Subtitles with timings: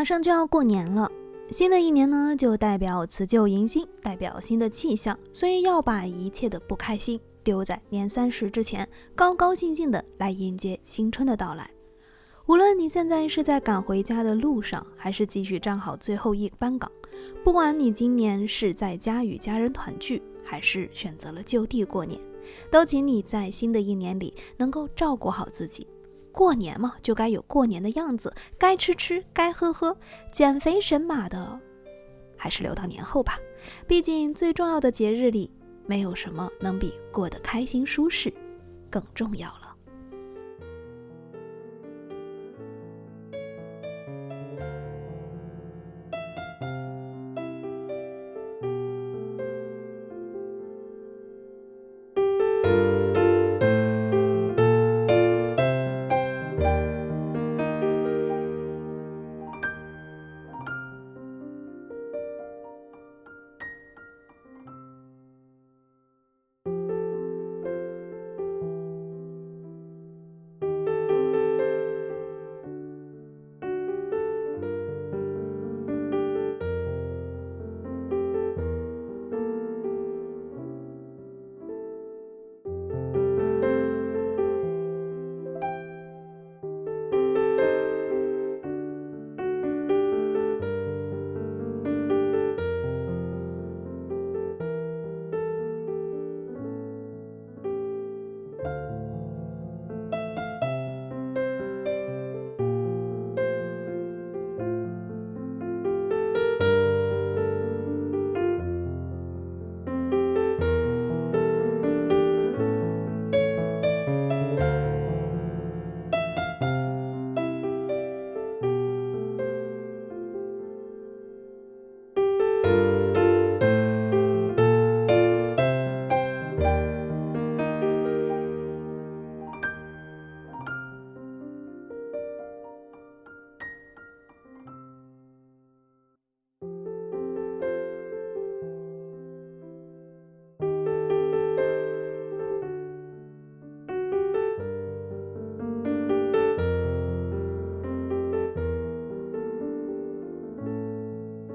[0.00, 1.12] 马上就要过年了，
[1.50, 11.70] 新的一年呢，就代表辞旧迎新，代表新的气象，所以要把一切的不开心丢在年三十之前，高高兴兴的来迎接新春的到来。
[12.46, 16.90] 无论你现在是在赶回家的路上，还是继续站好最后一班岗，
[17.44, 22.18] 不管你今年是在家与家人团聚，还是选择了就地过年，
[22.70, 25.86] 都请你在新的一年里能够照顾好自己。
[26.32, 29.96] 过年嘛，就该有过年的样子，该吃吃，该喝喝，
[30.32, 31.58] 减肥神马的，
[32.36, 33.38] 还是留到年后吧。
[33.86, 35.50] 毕竟最重要的节日里，
[35.86, 38.32] 没有什么能比过得开心舒适
[38.88, 39.69] 更重要了。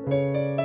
[0.08, 0.65] you